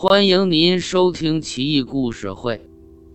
[0.00, 2.54] 欢迎您收听《奇异故事会·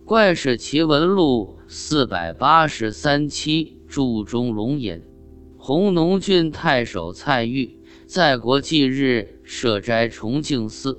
[0.04, 3.78] 怪事奇闻录》四百八十三期。
[3.88, 5.00] 注中龙吟，
[5.56, 10.98] 弘农郡太守蔡玉在国祭日设斋崇敬寺，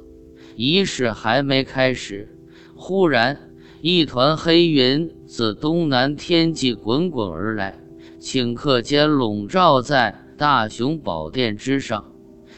[0.56, 2.36] 仪式还没开始，
[2.76, 7.78] 忽然一团黑云自东南天际滚滚而来，
[8.20, 12.12] 顷刻间笼罩在大雄宝殿之上，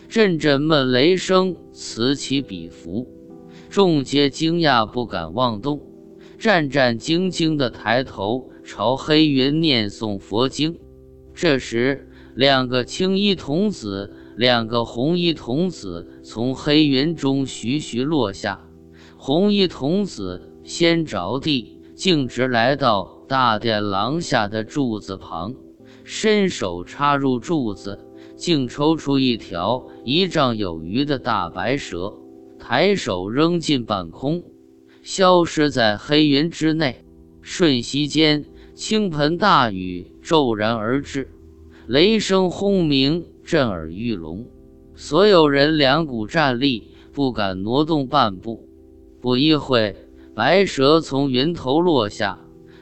[0.08, 3.06] 阵阵闷雷声此起彼伏，
[3.78, 5.80] 众皆惊讶不敢妄动，
[6.40, 8.50] 战战兢兢地抬头。
[8.66, 10.80] 朝黑云念诵佛经，
[11.32, 18.68] 这时，两个青衣童子，两个红衣童子从黑云中徐徐落下。
[19.16, 25.54] 红衣童子先着地，径直来到大殿廊下的柱子旁，
[26.04, 28.00] 伸手插入柱子，
[28.36, 32.12] 竟抽出一条一丈有余的大白蛇，
[32.60, 34.44] 抬手扔进半空，
[35.02, 37.06] 消失在黑云之内。
[37.42, 38.46] 瞬息间。
[38.76, 41.32] 倾盆大雨骤然而至，
[41.88, 44.46] 雷声轰鸣，震耳欲聋。
[44.94, 48.70] 所有人两股战立，不敢挪动半步。
[49.20, 49.96] 不一会，
[50.36, 52.40] 白蛇从云头落下，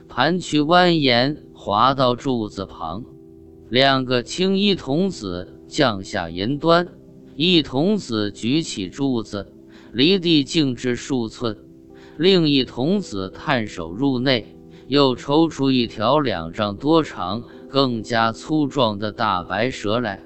[0.09, 3.05] 盘曲蜿蜒，滑到柱子旁。
[3.69, 6.89] 两个青衣童子降下云端，
[7.37, 9.53] 一童子举起柱子，
[9.95, 11.55] 离地静至数寸；
[12.17, 14.51] 另一童子探手入内。
[14.87, 20.21] 又抽出一条两丈多长、更加粗壮的大白蛇来，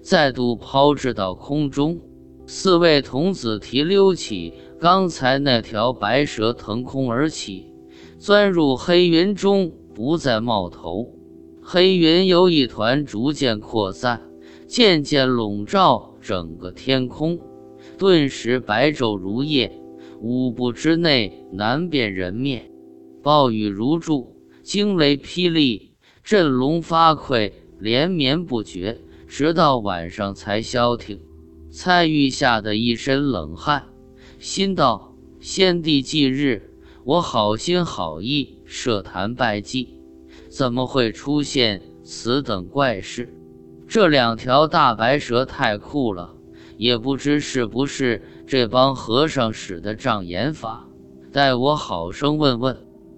[0.00, 2.00] 再度抛掷到空中。
[2.46, 7.66] 四位童子提溜起刚才那条白蛇，腾空而起，
[8.18, 11.14] 钻入黑云中，不再冒头。
[11.62, 14.22] 黑云由一团逐渐扩散，
[14.66, 17.38] 渐渐笼罩整个天空，
[17.98, 19.72] 顿时白昼如夜，
[20.20, 22.70] 五步之内难辨人面。
[23.22, 25.92] 暴雨如注，惊雷霹雳，
[26.22, 28.98] 震聋发聩，连绵不绝，
[29.28, 31.20] 直到晚上才消停。
[31.70, 33.84] 蔡玉吓得一身冷汗，
[34.38, 36.74] 心道：先帝忌日，
[37.04, 40.00] 我好心好意设坛拜祭，
[40.48, 43.32] 怎么会出现此等怪事？
[43.86, 46.34] 这两条大白蛇太酷了，
[46.80, 50.88] 也不知是不是这帮和尚使的障眼法，
[51.30, 52.74] 待我好生问问。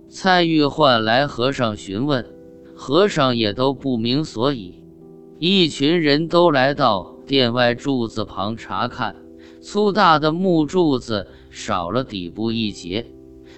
[0.09, 2.27] 蔡玉唤来和尚询问，
[2.75, 4.83] 和尚也都不明所以。
[5.39, 9.15] 一群人都来到殿外柱子旁查看，
[9.61, 13.07] 粗大的木柱子少了底部一截，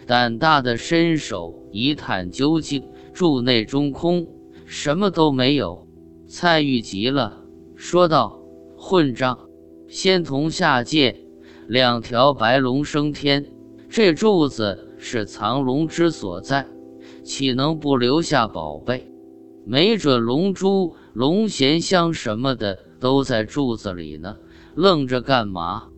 [0.06, 4.28] 胆大的伸手一探究竟，柱内中空，
[4.66, 5.88] 什么都没有。
[6.26, 7.40] 蔡玉急了，
[7.74, 8.38] 说道
[8.76, 9.38] ：“混账！
[9.88, 11.16] 仙童下界，
[11.68, 13.46] 两条白龙升天，
[13.88, 16.66] 这柱子……”是藏龙之所在，
[17.22, 19.12] 岂能不留下宝贝？
[19.66, 24.34] 没准龙珠、龙涎香什么的都在柱子里呢。
[24.74, 25.88] 愣着干嘛？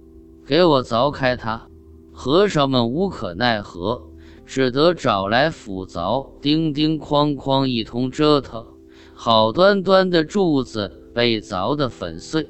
[0.45, 1.69] 给我凿开它！
[2.13, 4.03] 和尚们无可奈何，
[4.45, 8.67] 只得找来斧凿，叮叮哐哐一通折腾，
[9.15, 12.49] 好端端的柱子被凿得粉碎。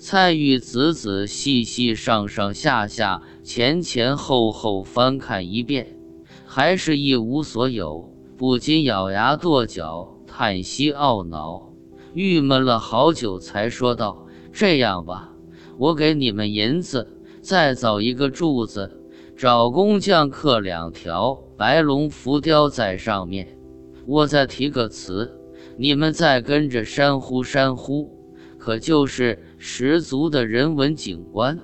[0.00, 5.98] 蔡玉仔仔细细、上上下下、前前后后翻看一遍，
[6.46, 11.72] 还是一无所有，不禁咬牙跺脚，叹息懊恼，
[12.14, 15.32] 郁闷了好久，才说道：“这样吧，
[15.76, 17.08] 我给你们银子，
[17.42, 19.02] 再造一个柱子，
[19.36, 23.58] 找工匠刻两条白龙浮雕在上面，
[24.06, 25.36] 我再题个词，
[25.76, 28.16] 你们再跟着山呼山呼。”
[28.58, 31.58] 可就是十足的人文景观，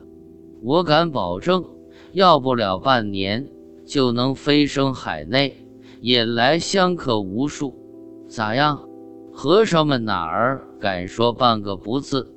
[0.63, 1.65] 我敢保证，
[2.13, 3.51] 要不了半年
[3.85, 5.67] 就能飞升海内，
[6.01, 7.75] 引来香客无数。
[8.29, 8.89] 咋样？
[9.33, 12.33] 和尚们哪儿敢说半个不字，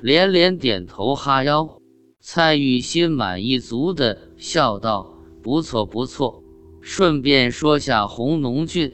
[0.00, 1.78] 连连点头哈腰。
[2.20, 6.42] 蔡玉心满意足的笑道：“不错不错。”
[6.80, 8.90] 顺便说下红农郡，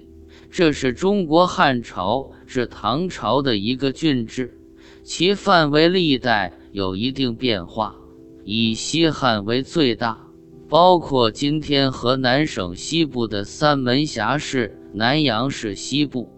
[0.51, 4.61] 这是中国汉朝至唐朝的一个郡治。
[5.05, 7.95] 其范围历代有一定变化，
[8.43, 10.27] 以西汉为最大，
[10.67, 16.31] 包括今天河南省西部的三门峡市、南阳市西部，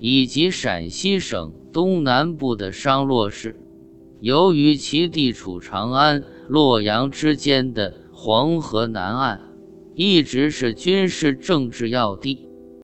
[0.00, 3.58] 以及陕西省东南部的商洛市。
[4.20, 9.40] 由于其地处长安、洛阳之间的黄河南岸，
[9.94, 12.49] 一直是军事政治要地，